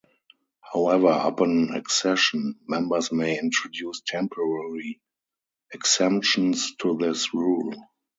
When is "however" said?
0.73-1.09